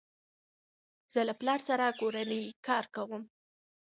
زه 1.11 1.19
له 1.27 1.33
پلار 1.39 1.59
سره 1.67 1.85
کورنی 1.99 2.41
کار 2.67 2.85
کوم. 2.95 3.23